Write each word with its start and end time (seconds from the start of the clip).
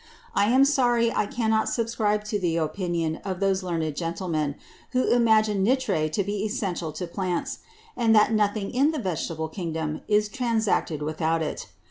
I 0.33 0.47
am 0.49 0.65
sorry 0.65 1.13
I 1.13 1.27
cannot 1.27 1.69
subscribe 1.69 2.23
to 2.23 2.39
the 2.39 2.57
Opinion 2.57 3.17
of 3.23 3.39
those 3.39 3.61
Learned 3.61 3.95
Gentlemen, 3.95 4.55
who 4.93 5.03
imagine 5.07 5.61
Nitre 5.61 6.09
to 6.09 6.23
be 6.23 6.43
essential 6.43 6.91
to 6.93 7.05
Plants; 7.05 7.59
and 7.95 8.15
that 8.15 8.33
nothing 8.33 8.71
in 8.71 8.89
the 8.89 8.99
Vegetable 8.99 9.47
Kingdom 9.47 10.01
is 10.07 10.27
transacted 10.27 11.03
without 11.03 11.43
it. 11.43 11.67